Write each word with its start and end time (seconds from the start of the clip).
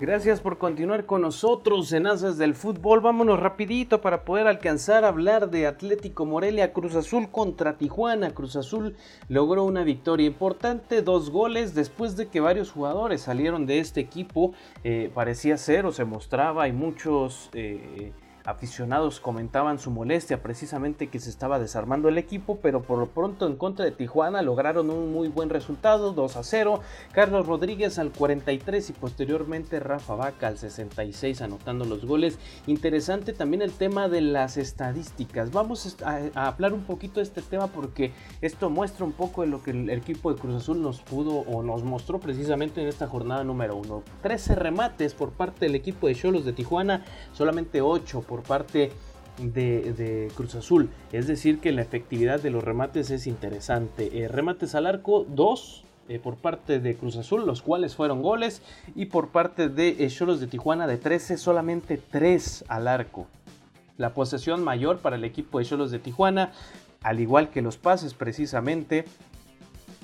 Gracias 0.00 0.40
por 0.40 0.58
continuar 0.58 1.06
con 1.06 1.22
nosotros 1.22 1.92
en 1.92 2.04
del 2.38 2.54
Fútbol. 2.54 3.00
Vámonos 3.00 3.40
rapidito 3.40 4.00
para 4.00 4.22
poder 4.24 4.46
alcanzar 4.46 5.04
a 5.04 5.08
hablar 5.08 5.50
de 5.50 5.66
Atlético 5.66 6.24
Morelia 6.24 6.72
Cruz 6.72 6.94
Azul 6.94 7.28
contra 7.32 7.78
Tijuana. 7.78 8.30
Cruz 8.30 8.54
Azul 8.54 8.94
logró 9.28 9.64
una 9.64 9.82
victoria 9.82 10.28
importante, 10.28 11.02
dos 11.02 11.30
goles 11.30 11.74
después 11.74 12.16
de 12.16 12.28
que 12.28 12.38
varios 12.38 12.70
jugadores 12.70 13.22
salieron 13.22 13.66
de 13.66 13.80
este 13.80 14.00
equipo. 14.00 14.52
Eh, 14.84 15.10
parecía 15.12 15.56
ser 15.56 15.84
o 15.84 15.90
se 15.90 16.04
mostraba 16.04 16.68
y 16.68 16.72
muchos... 16.72 17.50
Eh, 17.54 18.12
aficionados 18.48 19.20
comentaban 19.20 19.78
su 19.78 19.90
molestia 19.90 20.42
precisamente 20.42 21.08
que 21.08 21.20
se 21.20 21.28
estaba 21.28 21.58
desarmando 21.58 22.08
el 22.08 22.16
equipo, 22.16 22.58
pero 22.62 22.82
por 22.82 22.98
lo 22.98 23.06
pronto 23.06 23.46
en 23.46 23.56
contra 23.56 23.84
de 23.84 23.92
Tijuana 23.92 24.40
lograron 24.40 24.88
un 24.88 25.12
muy 25.12 25.28
buen 25.28 25.50
resultado, 25.50 26.12
2 26.14 26.36
a 26.36 26.42
0. 26.42 26.80
Carlos 27.12 27.46
Rodríguez 27.46 27.98
al 27.98 28.10
43 28.10 28.88
y 28.88 28.92
posteriormente 28.94 29.80
Rafa 29.80 30.14
Vaca 30.14 30.46
al 30.46 30.56
66 30.56 31.42
anotando 31.42 31.84
los 31.84 32.06
goles. 32.06 32.38
Interesante 32.66 33.34
también 33.34 33.60
el 33.60 33.72
tema 33.72 34.08
de 34.08 34.22
las 34.22 34.56
estadísticas. 34.56 35.52
Vamos 35.52 35.96
a, 36.02 36.46
hablar 36.48 36.72
un 36.72 36.84
poquito 36.84 37.20
de 37.20 37.24
este 37.24 37.42
tema 37.42 37.66
porque 37.66 38.12
esto 38.40 38.70
muestra 38.70 39.04
un 39.04 39.12
poco 39.12 39.42
de 39.42 39.48
lo 39.48 39.62
que 39.62 39.72
el 39.72 39.90
equipo 39.90 40.32
de 40.32 40.40
Cruz 40.40 40.54
Azul 40.54 40.80
nos 40.80 41.02
pudo 41.02 41.40
o 41.40 41.62
nos 41.62 41.84
mostró 41.84 42.18
precisamente 42.18 42.80
en 42.80 42.88
esta 42.88 43.06
jornada 43.08 43.44
número 43.44 43.76
1. 43.76 44.02
13 44.22 44.54
remates 44.54 45.12
por 45.12 45.32
parte 45.32 45.66
del 45.66 45.74
equipo 45.74 46.06
de 46.06 46.14
Cholos 46.14 46.46
de 46.46 46.54
Tijuana, 46.54 47.04
solamente 47.34 47.82
8 47.82 48.22
por 48.22 48.37
parte 48.42 48.90
de, 49.38 50.30
Cruz 50.34 50.54
Azul. 50.54 50.90
Es 51.12 51.26
decir, 51.26 51.60
que 51.60 51.72
la 51.72 51.82
efectividad 51.82 52.40
de 52.40 52.50
los 52.50 52.64
remates 52.64 53.10
es 53.10 53.26
interesante. 53.26 54.18
Eh, 54.18 54.28
remates 54.28 54.74
al 54.74 54.86
arco, 54.86 55.24
2 55.28 55.84
eh, 56.08 56.18
por 56.18 56.36
parte 56.36 56.80
de 56.80 56.96
Cruz 56.96 57.16
Azul, 57.16 57.46
los 57.46 57.62
cuales 57.62 57.94
fueron 57.94 58.22
goles. 58.22 58.62
Y 58.94 59.06
por 59.06 59.28
parte 59.28 59.68
de 59.68 60.06
Cholos 60.08 60.40
de 60.40 60.46
Tijuana, 60.46 60.86
de 60.86 60.96
13, 60.96 61.36
solamente 61.36 61.98
3 61.98 62.64
al 62.68 62.88
arco. 62.88 63.26
La 63.96 64.14
posesión 64.14 64.62
mayor 64.62 64.98
para 64.98 65.16
el 65.16 65.24
equipo 65.24 65.58
de 65.58 65.64
Cholos 65.64 65.90
de 65.90 65.98
Tijuana, 65.98 66.52
al 67.02 67.20
igual 67.20 67.50
que 67.50 67.62
los 67.62 67.76
pases 67.76 68.14
precisamente. 68.14 69.04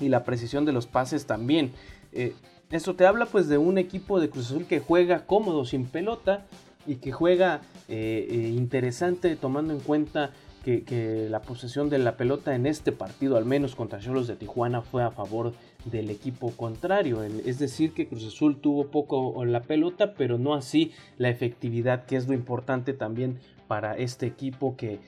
Y 0.01 0.09
la 0.09 0.25
precisión 0.25 0.65
de 0.65 0.73
los 0.73 0.87
pases 0.87 1.27
también. 1.27 1.73
Eh, 2.13 2.35
esto 2.71 2.97
te 2.97 3.07
habla 3.07 3.27
pues 3.27 3.49
de 3.49 3.59
un 3.59 3.79
equipo 3.79 4.21
de 4.21 4.29
Cruz 4.29 4.47
Azul 4.47 4.67
que 4.67 4.81
juega 4.81 5.27
cómodo 5.27 5.65
sin 5.65 5.87
pelota 5.87 6.45
y 6.87 6.97
que 6.97 7.13
juega 7.13 7.63
eh, 7.89 8.27
eh, 8.31 8.35
interesante 8.55 9.37
tomando 9.37 9.73
en 9.73 9.81
cuenta 9.81 10.31
que, 10.65 11.29
la 11.31 11.43
posesión 11.43 11.91
de 11.91 11.99
la 11.99 12.17
pelota 12.17 12.55
en 12.55 12.67
este 12.67 12.91
partido, 12.91 13.37
al 13.37 13.45
menos 13.45 13.75
contra 13.75 14.01
Cholos 14.01 14.27
de 14.27 14.37
Tijuana, 14.37 14.81
fue 14.81 15.03
a 15.03 15.11
favor 15.11 15.53
del 15.85 16.09
equipo 16.09 16.53
contrario. 16.53 17.23
Es 17.23 17.59
decir, 17.59 17.93
que 17.93 18.09
Cruz 18.09 18.25
Azul 18.25 18.57
tuvo 18.57 18.87
poco 18.87 19.45
la 19.45 19.61
pelota, 19.61 20.15
pero 20.15 20.39
no 20.39 20.55
así 20.55 20.93
la 21.19 21.29
efectividad, 21.29 22.07
que 22.07 22.17
es 22.17 22.29
lo 22.29 22.35
importante 22.35 22.95
también 22.95 23.39
para 23.69 23.95
este 23.97 24.27
equipo 24.27 24.75
que, 24.77 25.01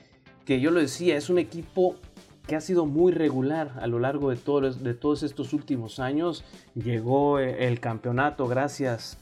que 0.44 0.60
yo 0.60 0.70
lo 0.70 0.80
decía, 0.80 1.16
es 1.16 1.30
un 1.30 1.38
equipo 1.38 1.96
que 2.46 2.54
ha 2.54 2.60
sido 2.60 2.86
muy 2.86 3.12
regular 3.12 3.72
a 3.80 3.86
lo 3.86 3.98
largo 3.98 4.30
de 4.30 4.36
todos, 4.36 4.82
de 4.82 4.94
todos 4.94 5.22
estos 5.22 5.52
últimos 5.52 5.98
años. 5.98 6.44
Llegó 6.74 7.40
eh, 7.40 7.66
el 7.66 7.80
campeonato 7.80 8.46
gracias 8.46 9.18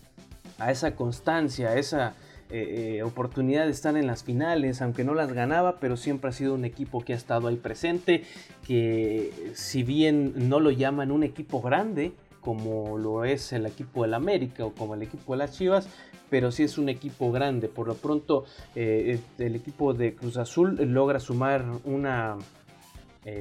a 0.59 0.71
esa 0.71 0.95
constancia, 0.95 1.71
a 1.71 1.77
esa 1.77 2.15
eh, 2.57 2.99
eh, 2.99 3.03
oportunidad 3.03 3.65
de 3.65 3.73
estar 3.73 3.97
en 3.97 4.07
las 4.07 4.23
finales, 4.23 4.81
aunque 4.81 5.03
no 5.03 5.13
las 5.13 5.33
ganaba, 5.33 5.81
pero 5.81 5.97
siempre 5.97 6.31
ha 6.31 6.33
sido 6.33 6.55
un 6.55 6.65
equipo 6.65 7.01
que 7.01 7.13
ha 7.13 7.17
estado 7.17 7.49
ahí 7.49 7.57
presente, 7.57 8.23
que 8.65 9.33
si 9.55 9.83
bien 9.83 10.49
no 10.49 10.61
lo 10.61 10.71
llaman 10.71 11.11
un 11.11 11.25
equipo 11.25 11.61
grande, 11.61 12.13
como 12.41 12.97
lo 12.97 13.25
es 13.25 13.53
el 13.53 13.67
equipo 13.67 14.03
del 14.03 14.15
América 14.15 14.65
o 14.65 14.73
como 14.73 14.95
el 14.95 15.03
equipo 15.03 15.33
de 15.33 15.39
las 15.39 15.59
Chivas, 15.59 15.89
pero 16.31 16.53
sí 16.53 16.63
es 16.63 16.79
un 16.79 16.89
equipo 16.89 17.33
grande. 17.33 17.67
Por 17.67 17.89
lo 17.89 17.97
pronto, 17.97 18.45
eh, 18.77 19.19
el 19.39 19.57
equipo 19.57 19.93
de 19.93 20.15
Cruz 20.15 20.37
Azul 20.37 20.77
logra 20.77 21.19
sumar 21.19 21.65
una 21.83 22.37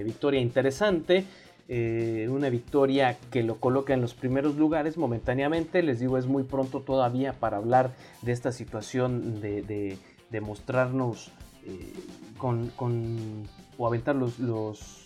victoria 0.04 0.40
interesante. 0.40 1.26
Eh, 1.70 2.28
una 2.30 2.50
victoria 2.50 3.18
que 3.32 3.42
lo 3.42 3.56
coloca 3.56 3.94
en 3.94 4.02
los 4.02 4.14
primeros 4.14 4.58
lugares 4.58 4.98
momentáneamente. 4.98 5.82
Les 5.82 6.00
digo, 6.00 6.18
es 6.18 6.26
muy 6.26 6.44
pronto 6.44 6.82
todavía 6.82 7.34
para 7.34 7.58
hablar 7.58 7.92
de 8.22 8.34
esta 8.34 8.52
situación 8.52 9.40
de, 9.40 9.98
mostrarnos 10.42 11.32
eh, 11.66 11.94
con, 12.38 12.72
o 13.78 13.88
aventar 13.88 14.16
los, 14.16 14.40
los, 14.40 15.00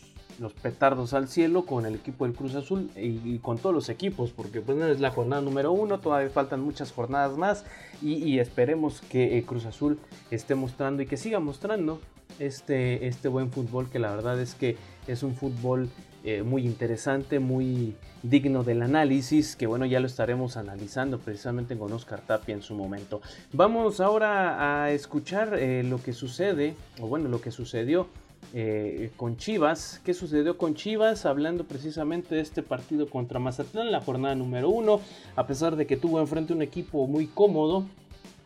petardos 0.61 1.13
al 1.13 1.27
cielo 1.27 1.65
con 1.65 1.85
el 1.85 1.95
equipo 1.95 2.25
del 2.25 2.33
Cruz 2.33 2.55
Azul 2.55 2.89
y, 2.95 3.37
con 3.39 3.57
todos 3.57 3.75
los 3.75 3.89
equipos, 3.89 4.31
porque 4.31 4.61
pues 4.61 4.79
es 4.81 4.99
la 4.99 5.11
jornada 5.11 5.41
número 5.41 5.71
uno, 5.71 5.99
todavía 5.99 6.29
faltan 6.29 6.61
muchas 6.61 6.91
jornadas 6.91 7.37
más 7.37 7.65
y, 8.01 8.39
esperemos 8.39 9.01
que 9.01 9.43
Cruz 9.45 9.65
Azul 9.65 9.99
esté 10.31 10.55
mostrando 10.55 11.03
y 11.03 11.05
que 11.05 11.17
siga 11.17 11.39
mostrando 11.39 11.99
este, 12.39 13.07
este 13.07 13.27
buen 13.27 13.51
fútbol 13.51 13.89
que 13.89 13.99
la 13.99 14.11
verdad 14.11 14.39
es 14.39 14.55
que 14.55 14.77
es 15.07 15.23
un 15.23 15.35
fútbol 15.35 15.89
eh, 16.23 16.43
muy 16.43 16.65
interesante, 16.65 17.39
muy 17.39 17.95
digno 18.21 18.63
del 18.63 18.81
análisis, 18.81 19.55
que 19.55 19.67
bueno, 19.67 19.85
ya 19.85 19.99
lo 19.99 20.07
estaremos 20.07 20.57
analizando 20.57 21.19
precisamente 21.19 21.77
con 21.77 21.93
Oscar 21.93 22.21
Tapia 22.21 22.53
en 22.53 22.61
su 22.61 22.75
momento. 22.75 23.21
Vamos 23.53 24.01
ahora 24.01 24.83
a 24.83 24.91
escuchar 24.91 25.57
eh, 25.57 25.83
lo 25.83 26.01
que 26.01 26.13
sucede, 26.13 26.75
o 26.99 27.07
bueno, 27.07 27.29
lo 27.29 27.39
que 27.39 27.51
sucedió 27.51 28.07
eh, 28.53 29.11
con 29.15 29.37
Chivas. 29.37 30.01
¿Qué 30.03 30.13
sucedió 30.13 30.57
con 30.57 30.75
Chivas? 30.75 31.25
Hablando 31.25 31.63
precisamente 31.65 32.35
de 32.35 32.41
este 32.41 32.61
partido 32.63 33.09
contra 33.09 33.39
Mazatlán, 33.39 33.91
la 33.91 34.01
jornada 34.01 34.35
número 34.35 34.69
uno, 34.69 34.99
a 35.35 35.47
pesar 35.47 35.75
de 35.75 35.85
que 35.85 35.97
tuvo 35.97 36.19
enfrente 36.19 36.53
un 36.53 36.61
equipo 36.61 37.07
muy 37.07 37.27
cómodo. 37.27 37.85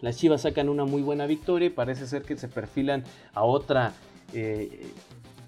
Las 0.02 0.18
Chivas 0.18 0.42
sacan 0.42 0.70
una 0.70 0.86
muy 0.86 1.02
buena 1.02 1.26
victoria 1.26 1.68
y 1.68 1.72
parece 1.72 2.08
ser 2.08 2.24
que 2.24 2.36
se 2.38 2.48
perfilan 2.48 3.04
a 3.34 3.44
otra 3.44 3.94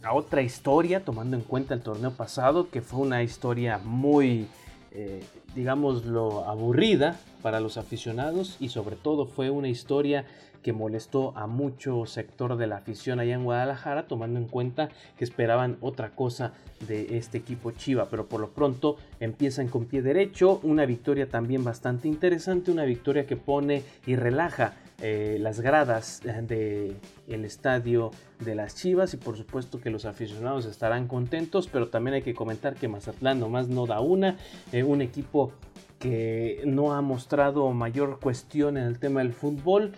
a 0.03 0.13
otra 0.13 0.41
historia, 0.41 1.03
tomando 1.03 1.37
en 1.37 1.43
cuenta 1.43 1.73
el 1.73 1.81
torneo 1.81 2.11
pasado, 2.11 2.69
que 2.69 2.81
fue 2.81 2.99
una 2.99 3.23
historia 3.23 3.79
muy, 3.83 4.47
eh, 4.91 5.23
digámoslo, 5.55 6.45
aburrida 6.45 7.17
para 7.41 7.61
los 7.61 7.77
aficionados 7.77 8.57
y 8.59 8.69
sobre 8.69 8.97
todo 8.97 9.25
fue 9.25 9.49
una 9.49 9.69
historia 9.69 10.25
que 10.63 10.73
molestó 10.73 11.37
a 11.37 11.45
mucho 11.45 12.05
sector 12.05 12.57
de 12.57 12.67
la 12.67 12.77
afición 12.77 13.19
allá 13.19 13.35
en 13.35 13.43
Guadalajara, 13.43 14.07
tomando 14.07 14.39
en 14.39 14.47
cuenta 14.47 14.89
que 15.17 15.23
esperaban 15.23 15.77
otra 15.81 16.15
cosa 16.15 16.53
de 16.87 17.17
este 17.17 17.37
equipo 17.37 17.71
Chiva, 17.71 18.07
pero 18.09 18.27
por 18.27 18.41
lo 18.41 18.49
pronto 18.49 18.97
empiezan 19.19 19.67
con 19.67 19.85
pie 19.85 20.01
derecho, 20.01 20.59
una 20.63 20.85
victoria 20.85 21.29
también 21.29 21.63
bastante 21.63 22.07
interesante, 22.07 22.71
una 22.71 22.85
victoria 22.85 23.25
que 23.25 23.37
pone 23.37 23.83
y 24.05 24.15
relaja 24.15 24.73
eh, 25.01 25.37
las 25.39 25.59
gradas 25.59 26.21
del 26.23 26.95
el 27.27 27.45
estadio 27.45 28.11
de 28.39 28.55
las 28.55 28.75
Chivas 28.75 29.13
y 29.13 29.17
por 29.17 29.35
supuesto 29.35 29.81
que 29.81 29.89
los 29.89 30.05
aficionados 30.05 30.65
estarán 30.65 31.07
contentos, 31.07 31.67
pero 31.67 31.89
también 31.89 32.15
hay 32.15 32.21
que 32.21 32.33
comentar 32.33 32.75
que 32.75 32.87
Mazatlán 32.87 33.39
nomás 33.39 33.67
no 33.67 33.85
da 33.85 33.99
una, 33.99 34.37
eh, 34.71 34.83
un 34.83 35.01
equipo 35.01 35.51
que 35.99 36.61
no 36.65 36.93
ha 36.93 37.01
mostrado 37.01 37.71
mayor 37.71 38.19
cuestión 38.19 38.77
en 38.77 38.83
el 38.83 38.99
tema 38.99 39.21
del 39.21 39.33
fútbol. 39.33 39.93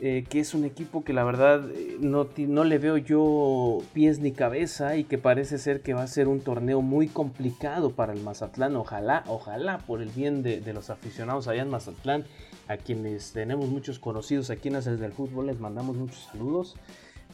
Eh, 0.00 0.24
que 0.28 0.40
es 0.40 0.54
un 0.54 0.64
equipo 0.64 1.04
que 1.04 1.12
la 1.12 1.22
verdad 1.22 1.70
eh, 1.70 1.98
no, 2.00 2.28
no, 2.36 2.64
le 2.64 2.78
veo 2.78 2.96
yo 2.96 3.78
pies 3.92 4.18
ni 4.18 4.32
cabeza 4.32 4.96
y 4.96 5.04
que 5.04 5.18
parece 5.18 5.56
ser 5.56 5.82
que 5.82 5.94
va 5.94 6.02
a 6.02 6.08
ser 6.08 6.26
un 6.26 6.40
torneo 6.40 6.82
muy 6.82 7.06
complicado 7.06 7.90
para 7.92 8.12
el 8.12 8.20
Mazatlán. 8.20 8.74
Ojalá, 8.74 9.22
ojalá 9.28 9.78
por 9.78 10.02
el 10.02 10.08
bien 10.08 10.42
de, 10.42 10.60
los 10.72 10.90
aficionados 10.90 11.46
allá 11.46 11.62
en 11.62 11.70
Mazatlán, 11.70 12.24
a 12.66 12.76
quienes 12.76 13.32
tenemos 13.32 13.68
muchos 13.68 14.00
conocidos 14.00 14.50
aquí 14.50 14.66
en 14.66 14.76
Haces 14.76 14.98
del 14.98 15.12
Fútbol, 15.12 15.46
les 15.46 15.60
mandamos 15.60 15.96
muchos 15.96 16.24
saludos. 16.24 16.74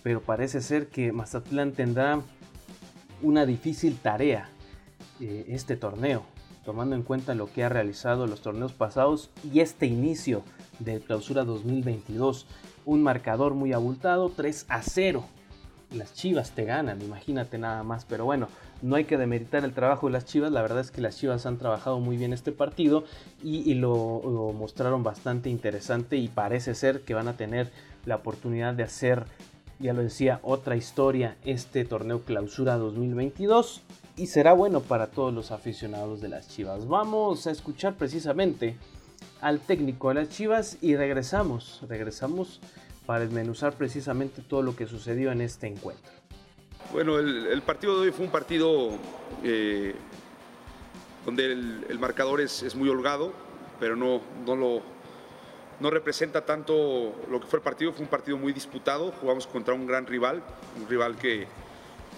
Pero 0.03 0.20
parece 0.20 0.60
ser 0.60 0.88
que 0.88 1.12
Mazatlán 1.12 1.72
tendrá 1.72 2.20
una 3.22 3.47
difícil 3.47 3.97
tarea 3.97 4.50
eh, 5.19 5.47
este 5.49 5.76
torneo 5.76 6.25
tomando 6.64 6.94
en 6.94 7.02
cuenta 7.02 7.35
lo 7.35 7.50
que 7.50 7.64
ha 7.64 7.70
realizado 7.70 8.26
los 8.26 8.43
torneos 8.43 8.75
pasados 8.75 9.31
y 9.50 9.61
este 9.61 9.87
inicio 9.87 10.43
de 10.81 11.00
clausura 11.00 11.44
2022. 11.44 12.47
Un 12.85 13.03
marcador 13.03 13.55
muy 13.55 13.73
abultado, 13.73 14.31
3 14.35 14.67
a 14.69 14.82
0. 14.82 15.25
Las 15.93 16.15
Chivas 16.15 16.53
te 16.53 16.65
ganan, 16.65 17.03
imagínate 17.03 17.59
nada 17.59 17.82
más, 17.82 18.05
pero 18.05 18.25
bueno, 18.25 18.49
no 18.81 18.97
hay 18.97 19.05
que 19.05 19.19
demeritar 19.19 19.65
el 19.65 19.73
trabajo 19.73 20.06
de 20.06 20.12
las 20.12 20.25
Chivas, 20.25 20.53
la 20.53 20.62
verdad 20.62 20.81
es 20.81 20.91
que 20.91 21.00
las 21.00 21.19
Chivas 21.19 21.47
han 21.47 21.59
trabajado 21.59 21.99
muy 21.99 22.17
bien 22.17 22.32
este 22.32 22.53
partido 22.53 23.05
y, 23.43 23.75
lo, 23.75 24.23
lo 24.25 24.53
mostraron 24.53 25.03
bastante 25.03 25.50
interesante 25.50 26.17
y 26.17 26.29
parece 26.29 26.75
ser 26.75 27.00
que 27.00 27.15
van 27.15 27.26
a 27.26 27.37
tener 27.37 27.73
la 28.06 28.17
oportunidad 28.17 28.75
de 28.75 28.85
hacer, 28.85 29.25
ya 29.81 29.93
lo 29.93 30.03
decía, 30.03 30.38
otra 30.43 30.76
historia 30.76 31.37
este 31.44 31.85
torneo 31.85 32.21
clausura 32.21 32.76
2022 32.76 33.83
y 34.17 34.26
será 34.26 34.53
bueno 34.53 34.81
para 34.81 35.09
todos 35.09 35.35
los 35.35 35.50
aficionados 35.50 36.21
de 36.21 36.29
las 36.29 36.49
Chivas. 36.49 36.87
Vamos 36.87 37.47
a 37.47 37.50
escuchar 37.50 37.94
precisamente 37.94 38.76
al 39.40 39.61
técnico 39.61 40.08
de 40.08 40.14
las 40.14 40.28
Chivas 40.28 40.78
y 40.81 40.96
regresamos, 40.96 41.81
regresamos 41.88 42.61
para 43.06 43.20
desmenuzar 43.20 43.75
precisamente 43.75 44.43
todo 44.43 44.62
lo 44.62 44.76
que 44.76 44.87
sucedió 44.87 45.32
en 45.32 45.40
este 45.40 45.67
encuentro. 45.67 46.12
Bueno, 46.93 47.19
el, 47.19 47.62
partido 47.62 48.00
de 48.00 48.08
hoy 48.08 48.12
fue 48.12 48.26
un 48.26 48.32
partido 48.32 48.90
eh, 49.44 49.94
donde 51.25 51.52
el, 51.52 51.99
marcador 51.99 52.40
es, 52.40 52.75
muy 52.75 52.88
holgado, 52.88 53.32
pero 53.78 53.94
no, 53.94 54.20
no, 54.44 54.56
lo, 54.56 54.82
no 55.78 55.90
representa 55.90 56.44
tanto 56.44 57.14
lo 57.31 57.40
que 57.40 57.46
fue 57.46 57.58
el 57.58 57.62
partido, 57.62 57.93
fue 57.93 58.02
un 58.02 58.11
partido 58.11 58.37
muy 58.37 58.52
disputado, 58.52 59.12
jugamos 59.20 59.46
contra 59.46 59.73
un 59.73 59.87
gran 59.87 60.06
rival, 60.06 60.43
un 60.81 60.88
rival 60.88 61.16
que, 61.16 61.46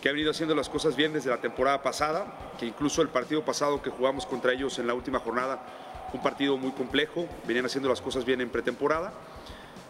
que 0.00 0.08
ha 0.08 0.12
venido 0.12 0.30
haciendo 0.30 0.54
las 0.54 0.68
cosas 0.68 0.96
bien 0.96 1.12
desde 1.12 1.30
la 1.30 1.40
temporada 1.40 1.82
pasada, 1.82 2.52
que 2.58 2.66
incluso 2.66 3.02
el 3.02 3.08
partido 3.08 3.44
pasado 3.44 3.82
que 3.82 3.90
jugamos 3.90 4.26
contra 4.26 4.52
ellos 4.52 4.78
en 4.78 4.86
la 4.86 4.94
última 4.94 5.20
jornada, 5.20 5.64
un 6.12 6.22
partido 6.22 6.56
muy 6.56 6.72
complejo, 6.72 7.26
venían 7.46 7.66
haciendo 7.66 7.88
las 7.88 8.00
cosas 8.00 8.24
bien 8.24 8.40
en 8.40 8.50
pretemporada. 8.50 9.12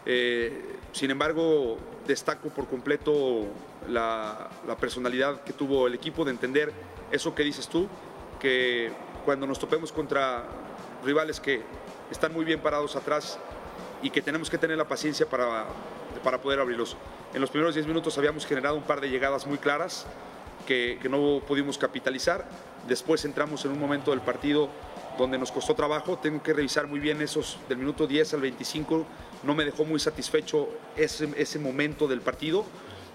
Eh, 0.05 0.77
sin 0.91 1.11
embargo, 1.11 1.77
destaco 2.07 2.49
por 2.49 2.67
completo 2.67 3.45
la, 3.87 4.49
personalidad 4.79 5.41
que 5.43 5.53
tuvo 5.53 5.87
el 5.87 5.93
equipo 5.93 6.25
de 6.25 6.31
entender 6.31 6.73
eso 7.11 7.33
que 7.33 7.43
dices 7.43 7.67
tú, 7.67 7.87
que 8.39 8.91
cuando 9.25 9.47
nos 9.47 9.59
topemos 9.59 9.91
contra 9.91 10.45
rivales 11.03 11.39
que 11.39 11.61
están 12.11 12.33
muy 12.33 12.45
bien 12.45 12.59
parados 12.59 12.95
atrás 12.95 13.39
y 14.01 14.09
que 14.09 14.21
tenemos 14.21 14.49
que 14.49 14.57
tener 14.57 14.77
la 14.77 14.87
paciencia 14.87 15.25
para, 15.25 15.65
para 16.23 16.41
poder 16.41 16.59
abrirlos. 16.59 16.97
En 17.33 17.41
los 17.41 17.49
primeros 17.49 17.75
10 17.75 17.87
minutos 17.87 18.17
habíamos 18.17 18.45
generado 18.45 18.75
un 18.75 18.83
par 18.83 19.01
de 19.01 19.09
llegadas 19.09 19.47
muy 19.47 19.57
claras 19.57 20.05
que 20.67 20.97
no 21.09 21.41
pudimos 21.45 21.77
capitalizar. 21.77 22.45
Después 22.87 23.25
entramos 23.25 23.65
en 23.65 23.71
un 23.71 23.79
momento 23.79 24.11
del 24.11 24.21
partido 24.21 24.69
donde 25.17 25.37
nos 25.37 25.51
costó 25.51 25.75
trabajo. 25.75 26.17
Tengo 26.17 26.41
que 26.41 26.53
revisar 26.53 26.87
muy 26.87 26.99
bien 26.99 27.21
esos 27.21 27.57
del 27.69 27.77
minuto 27.77 28.07
10 28.07 28.33
al 28.33 28.41
25. 28.41 29.05
No 29.43 29.55
me 29.55 29.65
dejó 29.65 29.85
muy 29.85 29.99
satisfecho 29.99 30.69
ese, 30.95 31.29
ese 31.37 31.59
momento 31.59 32.07
del 32.07 32.21
partido. 32.21 32.65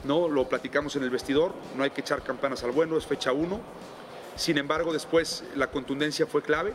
¿no? 0.04 0.28
Lo 0.28 0.48
platicamos 0.48 0.96
en 0.96 1.02
el 1.02 1.10
vestidor. 1.10 1.54
No 1.76 1.84
hay 1.84 1.90
que 1.90 2.00
echar 2.00 2.22
campanas 2.22 2.62
al 2.64 2.72
bueno, 2.72 2.96
es 2.96 3.06
fecha 3.06 3.32
1. 3.32 3.60
Sin 4.36 4.58
embargo, 4.58 4.92
después 4.92 5.44
la 5.56 5.68
contundencia 5.68 6.26
fue 6.26 6.42
clave. 6.42 6.72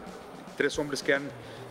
Tres 0.58 0.78
hombres 0.80 1.02
que 1.02 1.14
han 1.14 1.24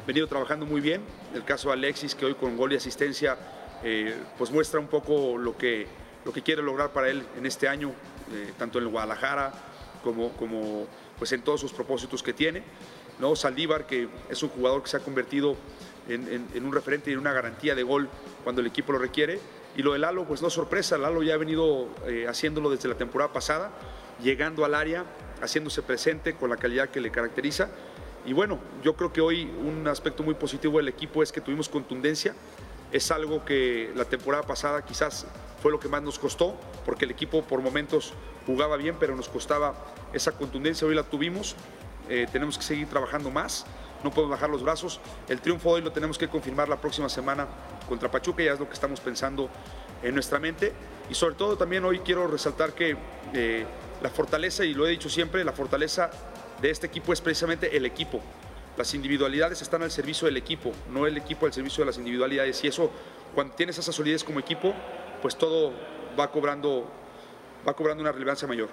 venido 0.07 0.27
trabajando 0.27 0.67
muy 0.67 0.81
bien. 0.81 1.03
El 1.35 1.45
caso 1.45 1.69
de 1.69 1.75
Alexis, 1.75 2.15
que 2.15 2.25
hoy 2.25 2.35
con 2.35 2.57
gol 2.57 2.73
y 2.73 2.77
asistencia, 2.77 3.37
eh, 3.85 4.17
pues 4.39 4.51
muestra 4.51 4.81
un 4.81 4.89
poco 4.89 5.37
lo 5.37 5.57
que, 5.57 5.87
lo 6.25 6.33
que 6.33 6.43
quiere 6.43 6.63
lograr 6.63 6.93
para 6.93 7.09
él 7.09 7.25
en 7.37 7.47
este 7.47 7.69
año, 7.69 7.91
eh, 8.33 8.53
tanto 8.59 8.79
en 8.79 8.91
Guadalajara 8.91 9.53
como, 10.03 10.31
como 10.31 10.87
pues 11.19 11.33
en 11.33 11.43
todos 11.43 11.61
sus 11.61 11.73
propósitos 11.73 12.23
que 12.23 12.33
tiene. 12.33 12.63
¿No? 13.23 13.37
Saldívar, 13.37 13.87
que 13.87 14.09
es 14.29 14.43
un 14.43 14.49
jugador 14.49 14.83
que 14.83 14.91
se 14.91 14.97
ha 14.97 15.01
convertido 15.01 15.57
en, 16.09 16.49
un 16.57 16.73
referente 16.73 17.09
y 17.09 17.13
en 17.15 17.21
una 17.21 17.33
garantía 17.33 17.77
de 17.77 17.85
gol 17.85 18.09
cuando 18.43 18.61
el 18.61 18.67
equipo 18.67 18.93
lo 18.93 18.99
requiere. 18.99 19.39
Y 19.77 19.83
lo 19.83 19.93
de 19.93 20.01
Lalo, 20.01 20.25
pues 20.25 20.43
no 20.43 20.51
sorpresa, 20.51 20.99
Lalo 20.99 21.23
ya 21.23 21.35
ha 21.35 21.37
venido 21.37 21.89
eh, 22.07 22.27
haciéndolo 22.29 22.69
desde 22.69 22.89
la 22.89 22.97
temporada 22.97 23.33
pasada, 23.33 23.71
llegando 24.23 24.65
al 24.65 24.75
área, 24.75 25.05
haciéndose 25.41 25.83
presente 25.83 26.35
con 26.35 26.51
la 26.51 26.57
calidad 26.57 26.91
que 26.91 27.01
le 27.01 27.13
caracteriza. 27.13 27.69
Y 28.27 28.33
bueno, 28.33 28.59
yo 28.83 28.97
creo 28.97 29.13
que 29.13 29.21
hoy 29.21 29.45
un 29.45 29.87
aspecto 29.87 30.25
muy 30.25 30.35
positivo 30.35 30.79
del 30.79 30.89
equipo 30.89 31.23
es 31.23 31.31
que 31.31 31.41
tuvimos 31.41 31.69
contundencia. 31.69 32.35
Es 32.91 33.13
algo 33.13 33.45
que 33.45 33.93
la 33.95 34.05
temporada 34.05 34.43
pasada 34.43 34.85
quizás 34.85 35.27
fue 35.63 35.71
lo 35.71 35.79
que 35.79 35.89
más 35.89 36.03
nos 36.03 36.19
costó, 36.19 36.57
porque 36.85 37.05
el 37.05 37.13
equipo 37.13 37.43
por 37.45 37.63
momentos 37.63 38.15
jugaba 38.47 38.77
bien, 38.77 38.97
pero 38.99 39.15
nos 39.15 39.29
costaba 39.29 39.77
esa 40.13 40.33
contundencia. 40.33 40.89
Hoy 40.89 40.97
la 40.97 41.05
tuvimos 41.05 41.55
eh, 42.09 42.27
tenemos 42.31 42.59
que 42.59 42.65
seguir 42.65 42.89
trabajando 42.89 43.31
más, 43.31 43.67
no 44.03 44.11
podemos 44.11 44.33
bajar 44.33 44.51
los 44.51 44.63
brazos. 44.63 45.01
El 45.29 45.41
triunfo 45.41 45.71
hoy 45.71 45.83
lo 45.83 45.93
tenemos 45.93 46.19
que 46.19 46.29
confirmar 46.29 46.69
la 46.69 46.81
próxima 46.81 47.09
semana 47.09 47.47
contra 47.89 48.11
Pachuca, 48.11 48.43
ya 48.43 48.53
es 48.53 48.61
lo 48.61 48.67
que 48.67 48.75
estamos 48.75 49.01
pensando 49.01 49.49
en 50.03 50.15
nuestra 50.15 50.39
mente. 50.39 50.73
Y 51.11 51.15
sobre 51.15 51.35
todo 51.35 51.57
también 51.57 51.85
hoy 51.85 52.01
quiero 52.01 52.27
resaltar 52.27 52.73
que 52.73 52.97
eh, 53.33 53.65
la 54.03 54.11
fortaleza, 54.11 54.65
y 54.65 54.75
lo 54.75 54.87
he 54.87 54.91
dicho 54.91 55.09
siempre, 55.09 55.45
la 55.45 55.53
fortaleza 55.53 56.11
de 56.61 56.71
este 56.71 56.87
equipo 56.87 57.13
es 57.13 57.21
precisamente 57.21 57.77
el 57.77 57.87
equipo. 57.87 58.21
Las 58.77 58.95
individualidades 58.95 59.61
están 59.63 59.83
al 59.83 59.91
servicio 59.91 60.27
del 60.27 60.37
equipo, 60.37 60.73
no 60.91 61.07
el 61.07 61.17
equipo 61.17 61.47
al 61.47 61.53
servicio 61.53 61.83
de 61.83 61.87
las 61.87 61.99
individualidades. 61.99 62.65
Y 62.65 62.69
eso, 62.69 62.91
cuando 63.35 63.55
tienes 63.55 63.79
esa 63.79 63.93
solidez 63.93 64.25
como 64.25 64.41
equipo, 64.41 64.75
pues 65.21 65.37
todo 65.37 65.73
va 66.19 66.31
cobrando, 66.31 66.91
va 67.69 67.75
cobrando 67.75 68.03
una 68.03 68.13
relevancia 68.13 68.49
mayor. 68.49 68.69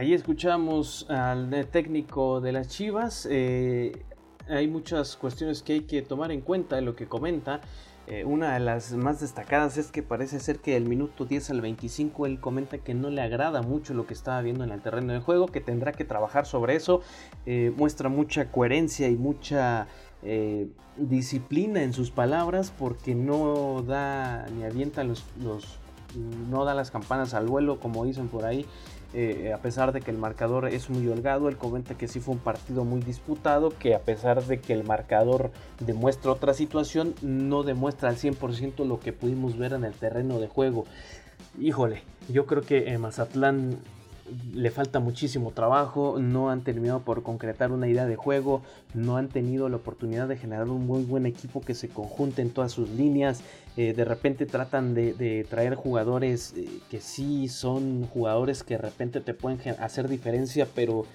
Ahí 0.00 0.14
escuchamos 0.14 1.04
al 1.10 1.68
técnico 1.70 2.40
de 2.40 2.52
las 2.52 2.68
Chivas. 2.68 3.28
Eh, 3.30 3.92
hay 4.48 4.66
muchas 4.66 5.14
cuestiones 5.14 5.62
que 5.62 5.74
hay 5.74 5.80
que 5.82 6.00
tomar 6.00 6.32
en 6.32 6.40
cuenta 6.40 6.76
de 6.76 6.80
lo 6.80 6.96
que 6.96 7.06
comenta. 7.06 7.60
Eh, 8.06 8.24
una 8.24 8.54
de 8.54 8.60
las 8.60 8.92
más 8.92 9.20
destacadas 9.20 9.76
es 9.76 9.92
que 9.92 10.02
parece 10.02 10.40
ser 10.40 10.60
que 10.60 10.78
el 10.78 10.88
minuto 10.88 11.26
10 11.26 11.50
al 11.50 11.60
25 11.60 12.24
él 12.24 12.40
comenta 12.40 12.78
que 12.78 12.94
no 12.94 13.10
le 13.10 13.20
agrada 13.20 13.60
mucho 13.60 13.92
lo 13.92 14.06
que 14.06 14.14
estaba 14.14 14.40
viendo 14.40 14.64
en 14.64 14.70
el 14.70 14.80
terreno 14.80 15.12
de 15.12 15.20
juego, 15.20 15.48
que 15.48 15.60
tendrá 15.60 15.92
que 15.92 16.06
trabajar 16.06 16.46
sobre 16.46 16.76
eso. 16.76 17.02
Eh, 17.44 17.70
muestra 17.76 18.08
mucha 18.08 18.50
coherencia 18.50 19.06
y 19.06 19.16
mucha 19.16 19.86
disciplina 20.96 21.82
en 21.82 21.92
sus 21.92 22.10
palabras 22.10 22.72
porque 22.78 23.14
no 23.14 23.82
da 23.82 24.46
ni 24.48 24.64
avienta 24.64 25.04
los 25.04 25.24
no 26.50 26.64
da 26.64 26.74
las 26.74 26.90
campanas 26.90 27.32
al 27.32 27.46
vuelo 27.46 27.80
como 27.80 28.04
dicen 28.04 28.28
por 28.28 28.44
ahí 28.44 28.66
eh, 29.12 29.52
a 29.52 29.58
pesar 29.58 29.92
de 29.92 30.00
que 30.00 30.10
el 30.10 30.18
marcador 30.18 30.68
es 30.68 30.88
muy 30.88 31.06
holgado, 31.08 31.48
él 31.48 31.56
comenta 31.56 31.96
que 31.96 32.08
sí 32.08 32.20
fue 32.20 32.34
un 32.34 32.40
partido 32.40 32.84
muy 32.84 33.00
disputado, 33.00 33.70
que 33.70 33.94
a 33.94 34.00
pesar 34.00 34.44
de 34.44 34.60
que 34.60 34.72
el 34.72 34.84
marcador 34.84 35.50
demuestra 35.80 36.32
otra 36.32 36.54
situación, 36.54 37.14
no 37.22 37.62
demuestra 37.62 38.08
al 38.08 38.16
100% 38.16 38.84
lo 38.84 39.00
que 39.00 39.12
pudimos 39.12 39.58
ver 39.58 39.72
en 39.72 39.84
el 39.84 39.94
terreno 39.94 40.38
de 40.38 40.48
juego. 40.48 40.84
Híjole, 41.58 42.02
yo 42.28 42.46
creo 42.46 42.62
que 42.62 42.96
Mazatlán 42.98 43.78
le 44.52 44.70
falta 44.70 45.00
muchísimo 45.00 45.52
trabajo, 45.52 46.18
no 46.18 46.50
han 46.50 46.62
terminado 46.62 47.00
por 47.00 47.22
concretar 47.22 47.72
una 47.72 47.88
idea 47.88 48.06
de 48.06 48.16
juego, 48.16 48.62
no 48.94 49.16
han 49.16 49.28
tenido 49.28 49.68
la 49.68 49.76
oportunidad 49.76 50.28
de 50.28 50.36
generar 50.36 50.68
un 50.68 50.86
muy 50.86 51.02
buen 51.02 51.26
equipo 51.26 51.60
que 51.60 51.74
se 51.74 51.88
conjunte 51.88 52.42
en 52.42 52.50
todas 52.50 52.72
sus 52.72 52.88
líneas, 52.90 53.42
eh, 53.76 53.92
de 53.92 54.04
repente 54.04 54.46
tratan 54.46 54.94
de, 54.94 55.46
traer 55.48 55.74
jugadores 55.74 56.54
eh, 56.56 56.68
que 56.90 57.00
sí 57.00 57.48
son 57.48 58.06
jugadores 58.06 58.62
que 58.62 58.74
de 58.74 58.82
repente 58.82 59.20
te 59.20 59.34
pueden 59.34 59.60
hacer 59.80 60.08
diferencia, 60.08 60.66
pero 60.74 61.06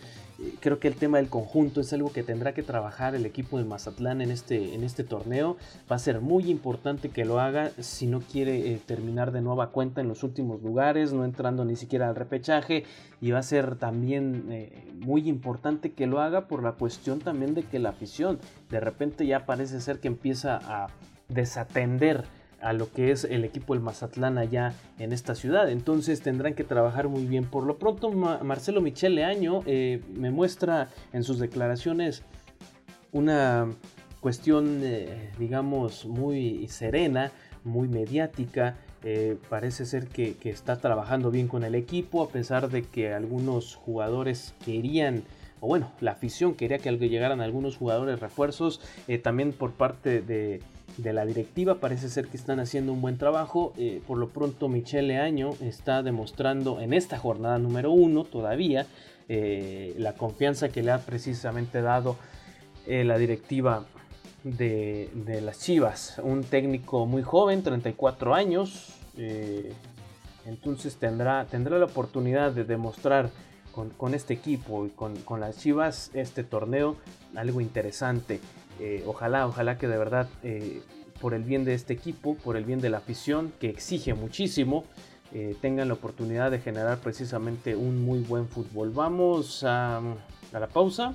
creo 0.59 0.79
que 0.79 0.87
el 0.87 0.95
tema 0.95 1.17
del 1.17 1.29
conjunto 1.29 1.81
es 1.81 1.93
algo 1.93 2.11
que 2.11 2.23
tendrá 2.23 2.53
que 2.53 2.63
trabajar 2.63 3.15
el 3.15 3.25
equipo 3.25 3.57
de 3.57 3.65
Mazatlán 3.65 4.21
en 4.21 4.31
este, 4.31 4.73
en 4.73 4.83
este 4.83 5.03
torneo. 5.03 5.57
Va 5.89 5.95
a 5.95 5.99
ser 5.99 6.21
muy 6.21 6.49
importante 6.49 7.09
que 7.09 7.25
lo 7.25 7.39
haga 7.39 7.71
si 7.79 8.07
no 8.07 8.21
quiere 8.21 8.73
eh, 8.73 8.81
terminar 8.85 9.31
de 9.31 9.41
nueva 9.41 9.69
cuenta 9.69 10.01
en 10.01 10.07
los 10.07 10.23
últimos 10.23 10.61
lugares, 10.61 11.13
no 11.13 11.25
entrando 11.25 11.65
ni 11.65 11.75
siquiera 11.75 12.09
al 12.09 12.15
repechaje. 12.15 12.83
Y 13.21 13.31
va 13.31 13.39
a 13.39 13.43
ser 13.43 13.75
también 13.75 14.47
eh, 14.51 14.91
muy 14.99 15.27
importante 15.27 15.93
que 15.93 16.07
lo 16.07 16.19
haga 16.19 16.47
por 16.47 16.63
la 16.63 16.73
cuestión 16.73 17.19
también 17.19 17.53
de 17.53 17.63
que 17.63 17.79
la 17.79 17.89
afición 17.89 18.39
de 18.69 18.79
repente 18.79 19.25
ya 19.25 19.45
parece 19.45 19.81
ser 19.81 19.99
que 19.99 20.07
empieza 20.07 20.59
a 20.63 20.87
desatender 21.29 22.25
a 22.61 22.73
lo 22.73 22.91
que 22.91 23.11
es 23.11 23.23
el 23.25 23.43
equipo 23.43 23.73
del 23.73 23.83
Mazatlán 23.83 24.37
allá 24.37 24.73
en 24.99 25.13
esta 25.13 25.35
ciudad. 25.35 25.69
Entonces 25.69 26.21
tendrán 26.21 26.53
que 26.53 26.63
trabajar 26.63 27.07
muy 27.07 27.25
bien. 27.25 27.45
Por 27.45 27.65
lo 27.65 27.77
pronto, 27.77 28.11
Marcelo 28.11 28.81
Michele 28.81 29.23
Año 29.23 29.61
eh, 29.65 30.01
me 30.13 30.31
muestra 30.31 30.89
en 31.13 31.23
sus 31.23 31.39
declaraciones 31.39 32.23
una 33.11 33.67
cuestión, 34.19 34.81
eh, 34.83 35.31
digamos, 35.37 36.05
muy 36.05 36.67
serena, 36.67 37.31
muy 37.63 37.87
mediática. 37.87 38.77
Eh, 39.03 39.37
parece 39.49 39.85
ser 39.85 40.07
que, 40.07 40.35
está 40.45 40.77
trabajando 40.77 41.29
bien 41.29 41.47
con 41.47 41.63
el 41.63 41.75
equipo, 41.75 42.23
a 42.23 42.29
pesar 42.29 42.69
de 42.69 42.83
que 42.83 43.13
algunos 43.13 43.75
jugadores 43.75 44.55
querían 44.65 45.23
o 45.61 45.67
bueno, 45.67 45.91
la 45.99 46.11
afición 46.11 46.53
quería 46.53 46.79
que 46.79 46.91
llegaran 46.91 47.41
algunos 47.41 47.77
jugadores 47.77 48.19
refuerzos, 48.19 48.81
también 49.23 49.51
por 49.51 49.71
parte 49.71 50.21
de, 50.21 50.61
de 50.97 51.13
la 51.13 51.25
directiva. 51.25 51.75
Parece 51.75 52.09
ser 52.09 52.27
que 52.27 52.37
están 52.37 52.59
haciendo 52.59 52.93
un 52.93 53.01
buen 53.01 53.17
trabajo. 53.17 53.73
Eh, 53.77 54.01
por 54.05 54.17
lo 54.17 54.29
pronto, 54.29 54.69
Michele 54.69 55.17
Año 55.17 55.51
está 55.61 56.03
demostrando 56.03 56.79
en 56.79 56.93
esta 56.93 57.17
jornada 57.17 57.57
número 57.59 57.91
uno 57.91 58.23
todavía 58.23 58.85
eh, 59.27 59.95
la 59.97 60.13
confianza 60.13 60.69
que 60.69 60.83
le 60.83 60.91
ha 60.91 60.99
precisamente 60.99 61.81
dado 61.81 62.17
eh, 62.85 63.03
la 63.03 63.17
directiva 63.17 63.85
de, 64.43 65.09
las 65.43 65.59
Chivas. 65.59 66.19
Un 66.23 66.43
técnico 66.43 67.05
muy 67.05 67.23
joven, 67.23 67.63
34 67.63 68.35
años. 68.35 68.93
entonces 70.45 70.97
tendrá, 70.97 71.45
tendrá 71.45 71.79
la 71.79 71.85
oportunidad 71.85 72.51
de 72.51 72.63
demostrar 72.63 73.31
con, 73.97 74.13
este 74.13 74.33
equipo 74.33 74.85
y 74.85 74.89
con, 74.89 75.15
con, 75.17 75.41
las 75.41 75.57
Chivas 75.57 76.11
este 76.13 76.43
torneo 76.43 76.95
algo 77.35 77.59
interesante. 77.59 78.39
Eh, 78.79 79.03
ojalá, 79.05 79.47
ojalá 79.47 79.77
que 79.77 79.87
de 79.87 79.97
verdad, 79.97 80.27
eh, 80.43 80.81
por 81.21 81.33
el 81.33 81.43
bien 81.43 81.65
de 81.65 81.73
este 81.73 81.93
equipo, 81.93 82.35
por 82.35 82.57
el 82.57 82.65
bien 82.65 82.81
de 82.81 82.89
la 82.89 82.97
afición, 82.97 83.53
que 83.59 83.69
exige 83.69 84.13
muchísimo, 84.13 84.85
eh, 85.33 85.55
tengan 85.61 85.87
la 85.87 85.95
oportunidad 85.95 86.51
de 86.51 86.59
generar 86.59 86.99
precisamente 86.99 87.75
un 87.75 88.03
muy 88.03 88.19
buen 88.19 88.47
fútbol. 88.47 88.91
Vamos 88.91 89.63
a, 89.63 90.01
la 90.51 90.67
pausa 90.67 91.13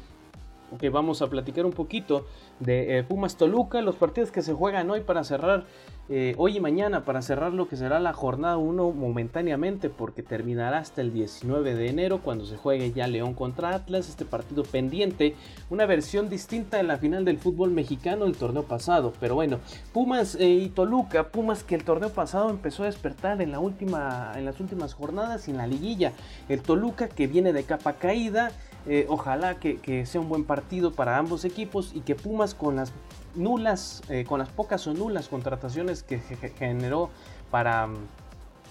que 0.78 0.90
vamos 0.90 1.22
a 1.22 1.28
platicar 1.28 1.66
un 1.66 1.72
poquito 1.72 2.26
de 2.58 2.98
eh, 2.98 3.02
Pumas 3.02 3.36
Toluca, 3.36 3.80
los 3.80 3.96
partidos 3.96 4.30
que 4.30 4.42
se 4.42 4.52
juegan 4.52 4.90
hoy 4.90 5.00
para 5.00 5.24
cerrar, 5.24 5.64
eh, 6.08 6.34
hoy 6.38 6.56
y 6.56 6.60
mañana, 6.60 7.04
para 7.04 7.22
cerrar 7.22 7.52
lo 7.52 7.68
que 7.68 7.76
será 7.76 8.00
la 8.00 8.12
jornada 8.12 8.56
1 8.56 8.92
momentáneamente, 8.92 9.90
porque 9.90 10.22
terminará 10.22 10.78
hasta 10.78 11.00
el 11.00 11.12
19 11.12 11.74
de 11.74 11.88
enero 11.88 12.20
cuando 12.22 12.44
se 12.44 12.56
juegue 12.56 12.92
ya 12.92 13.06
León 13.06 13.34
contra 13.34 13.74
Atlas, 13.74 14.08
este 14.08 14.24
partido 14.24 14.62
pendiente, 14.62 15.34
una 15.70 15.86
versión 15.86 16.28
distinta 16.28 16.76
de 16.76 16.82
la 16.82 16.98
final 16.98 17.24
del 17.24 17.38
fútbol 17.38 17.70
mexicano 17.70 18.26
el 18.26 18.36
torneo 18.36 18.64
pasado, 18.64 19.12
pero 19.20 19.34
bueno, 19.34 19.58
Pumas 19.92 20.34
eh, 20.34 20.48
y 20.48 20.68
Toluca, 20.68 21.28
Pumas 21.28 21.64
que 21.64 21.74
el 21.74 21.84
torneo 21.84 22.10
pasado 22.10 22.50
empezó 22.50 22.82
a 22.82 22.86
despertar 22.86 23.40
en, 23.40 23.52
la 23.52 23.60
última, 23.60 24.32
en 24.36 24.44
las 24.44 24.60
últimas 24.60 24.94
jornadas 24.94 25.48
y 25.48 25.50
en 25.50 25.56
la 25.56 25.66
liguilla, 25.66 26.12
el 26.48 26.62
Toluca 26.62 27.08
que 27.08 27.26
viene 27.26 27.52
de 27.52 27.64
capa 27.64 27.94
caída, 27.94 28.50
eh, 28.86 29.06
ojalá 29.08 29.56
que, 29.56 30.06
sea 30.06 30.20
un 30.20 30.28
buen 30.28 30.44
partido 30.44 30.92
para 30.92 31.18
ambos 31.18 31.44
equipos 31.44 31.92
y 31.94 32.00
que 32.00 32.14
Pumas 32.14 32.54
con 32.54 32.76
las 32.76 32.92
nulas, 33.34 34.02
eh, 34.08 34.24
con 34.26 34.38
las 34.38 34.48
pocas 34.48 34.86
o 34.86 34.94
nulas 34.94 35.28
contrataciones 35.28 36.02
que 36.02 36.18
generó 36.58 37.10
para 37.50 37.86
mm, 37.86 37.96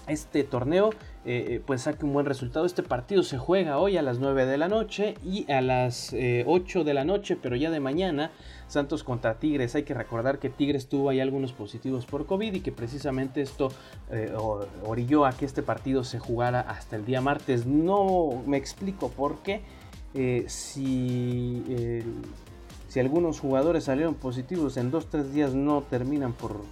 este 0.08 0.42
torneo, 0.42 0.90
eh, 1.24 1.62
pues 1.64 1.82
saque 1.82 2.04
un 2.04 2.12
buen 2.12 2.26
resultado. 2.26 2.66
Este 2.66 2.82
partido 2.82 3.22
se 3.22 3.38
juega 3.38 3.78
hoy 3.78 3.96
a 3.96 4.02
las 4.02 4.18
9 4.18 4.46
de 4.46 4.58
la 4.58 4.68
noche 4.68 5.14
y 5.24 5.50
a 5.52 5.60
las 5.60 6.12
8 6.46 6.82
de 6.82 6.94
la 6.94 7.04
noche, 7.04 7.36
pero 7.40 7.54
ya 7.54 7.70
de 7.70 7.78
mañana, 7.78 8.32
Santos 8.66 9.04
contra 9.04 9.38
Tigres. 9.38 9.76
Hay 9.76 9.84
que 9.84 9.94
recordar 9.94 10.40
que 10.40 10.50
Tigres 10.50 10.88
tuvo 10.88 11.10
ahí 11.10 11.20
algunos 11.20 11.52
positivos 11.52 12.06
por 12.06 12.26
COVID 12.26 12.54
y 12.54 12.60
que 12.60 12.72
precisamente 12.72 13.42
esto 13.42 13.68
orilló 14.84 15.26
a 15.26 15.32
que 15.32 15.44
este 15.44 15.62
partido 15.62 16.02
se 16.02 16.18
jugara 16.18 16.60
hasta 16.60 16.96
el 16.96 17.04
día 17.04 17.20
martes. 17.20 17.66
No 17.66 18.42
me 18.46 18.56
explico 18.56 19.10
por 19.10 19.42
qué 19.42 19.62
eh, 20.14 20.44
si, 20.48 21.62
si 22.88 23.00
algunos 23.00 23.40
jugadores 23.40 23.84
salieron 23.84 24.14
positivos 24.14 24.76
en 24.76 24.90
2-3 24.90 25.22
días 25.24 25.54
no 25.54 25.82
terminan 25.82 26.32
por, 26.32 26.62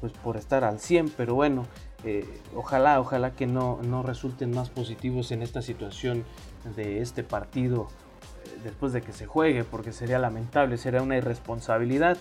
pues, 0.00 0.12
por 0.12 0.36
estar 0.36 0.64
al 0.64 0.80
100, 0.80 1.10
pero 1.16 1.34
bueno, 1.34 1.66
eh, 2.04 2.24
ojalá, 2.54 2.98
ojalá 2.98 3.32
que 3.32 3.46
no, 3.46 3.80
no 3.82 4.02
resulten 4.02 4.52
más 4.52 4.70
positivos 4.70 5.32
en 5.32 5.42
esta 5.42 5.60
situación 5.60 6.24
de 6.76 7.02
este 7.02 7.22
partido 7.22 7.88
eh, 8.44 8.60
después 8.64 8.92
de 8.92 9.02
que 9.02 9.12
se 9.12 9.26
juegue, 9.26 9.64
porque 9.64 9.92
sería 9.92 10.18
lamentable, 10.18 10.78
sería 10.78 11.02
una 11.02 11.16
irresponsabilidad. 11.16 12.16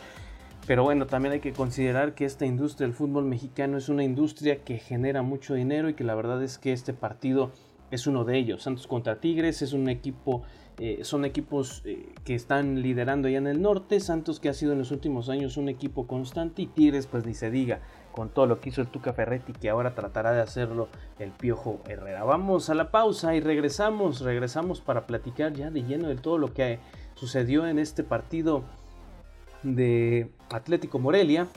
Pero 0.67 0.83
bueno, 0.83 1.07
también 1.07 1.33
hay 1.33 1.39
que 1.39 1.53
considerar 1.53 2.13
que 2.13 2.25
esta 2.25 2.45
industria 2.45 2.87
del 2.87 2.95
fútbol 2.95 3.23
mexicano 3.23 3.77
es 3.77 3.89
una 3.89 4.03
industria 4.03 4.63
que 4.63 4.77
genera 4.77 5.21
mucho 5.21 5.53
dinero 5.53 5.89
y 5.89 5.93
que 5.93 6.03
la 6.03 6.13
verdad 6.13 6.43
es 6.43 6.57
que 6.57 6.73
este 6.73 6.93
partido 6.93 7.51
es 7.91 8.07
uno 8.07 8.23
de 8.23 8.37
ellos. 8.37 8.63
Santos 8.63 8.87
contra 8.87 9.19
Tigres 9.19 9.61
es 9.61 9.73
un 9.73 9.89
equipo, 9.89 10.43
eh, 10.77 10.99
son 11.03 11.25
equipos 11.25 11.81
eh, 11.85 12.13
que 12.23 12.35
están 12.35 12.81
liderando 12.81 13.27
ya 13.27 13.37
en 13.37 13.47
el 13.47 13.61
norte. 13.61 13.99
Santos 13.99 14.39
que 14.39 14.49
ha 14.49 14.53
sido 14.53 14.73
en 14.73 14.79
los 14.79 14.91
últimos 14.91 15.29
años 15.29 15.57
un 15.57 15.69
equipo 15.69 16.07
constante 16.07 16.61
y 16.61 16.67
Tigres 16.67 17.07
pues 17.07 17.25
ni 17.25 17.33
se 17.33 17.51
diga 17.51 17.81
con 18.11 18.29
todo 18.29 18.47
lo 18.47 18.59
que 18.59 18.69
hizo 18.69 18.81
el 18.81 18.87
Tuca 18.87 19.13
Ferretti 19.13 19.53
que 19.53 19.69
ahora 19.69 19.95
tratará 19.95 20.31
de 20.31 20.41
hacerlo 20.41 20.89
el 21.19 21.31
Piojo 21.31 21.79
Herrera. 21.87 22.23
Vamos 22.23 22.69
a 22.69 22.73
la 22.73 22.91
pausa 22.91 23.35
y 23.35 23.39
regresamos, 23.39 24.21
regresamos 24.21 24.81
para 24.81 25.07
platicar 25.07 25.53
ya 25.53 25.69
de 25.69 25.83
lleno 25.83 26.07
de 26.09 26.15
todo 26.15 26.37
lo 26.37 26.53
que 26.53 26.79
sucedió 27.15 27.67
en 27.67 27.79
este 27.79 28.03
partido 28.03 28.63
de 29.63 30.31
Atlético 30.49 30.99
Morelia. 30.99 31.47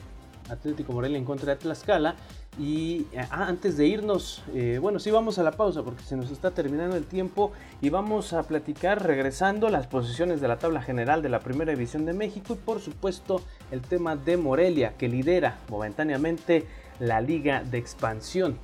Atlético 0.49 0.91
Morelia 0.93 1.17
en 1.17 1.25
contra 1.25 1.53
de 1.53 1.61
Tlaxcala 1.61 2.15
y 2.59 3.07
ah, 3.17 3.45
antes 3.47 3.77
de 3.77 3.87
irnos, 3.87 4.43
eh, 4.53 4.77
bueno, 4.81 4.99
sí 4.99 5.09
vamos 5.09 5.39
a 5.39 5.43
la 5.43 5.51
pausa 5.51 5.83
porque 5.83 6.03
se 6.03 6.15
nos 6.15 6.29
está 6.29 6.51
terminando 6.51 6.95
el 6.95 7.05
tiempo 7.05 7.51
y 7.81 7.89
vamos 7.89 8.33
a 8.33 8.43
platicar 8.43 9.03
regresando 9.03 9.69
las 9.69 9.87
posiciones 9.87 10.39
de 10.39 10.47
la 10.47 10.59
tabla 10.59 10.81
general 10.81 11.21
de 11.21 11.29
la 11.29 11.39
Primera 11.39 11.71
División 11.71 12.05
de 12.05 12.13
México 12.13 12.53
y 12.53 12.57
por 12.57 12.79
supuesto 12.79 13.41
el 13.71 13.81
tema 13.81 14.15
de 14.15 14.37
Morelia 14.37 14.93
que 14.97 15.09
lidera 15.09 15.57
momentáneamente 15.69 16.67
la 16.99 17.21
Liga 17.21 17.63
de 17.63 17.79
Expansión 17.79 18.57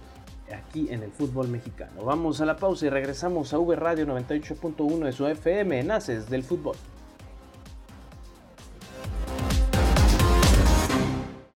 aquí 0.56 0.88
en 0.92 1.04
el 1.04 1.12
fútbol 1.12 1.48
mexicano. 1.48 2.04
Vamos 2.04 2.42
a 2.42 2.46
la 2.46 2.58
pausa 2.58 2.86
y 2.86 2.90
regresamos 2.90 3.54
a 3.54 3.60
V 3.60 3.76
Radio 3.76 4.06
98.1 4.06 5.06
de 5.06 5.12
su 5.12 5.28
FM 5.28 5.80
en 5.80 5.92
Haces 5.92 6.30
del 6.30 6.44
Fútbol. 6.44 6.76